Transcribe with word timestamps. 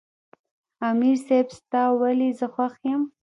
"امیر 0.89 1.17
صېب 1.27 1.47
ستا 1.57 1.83
ولې 2.01 2.29
زۀ 2.39 2.47
خوښ 2.53 2.73
یم" 2.89 3.01
ـ 3.05 3.11